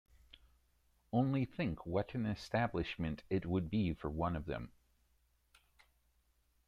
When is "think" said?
1.45-1.85